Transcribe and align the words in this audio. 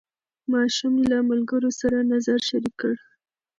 ماشوم 0.51 0.95
له 1.11 1.17
ملګرو 1.29 1.69
سره 1.79 1.97
نظر 2.13 2.39
شریک 2.49 2.73
کړ 2.81 2.93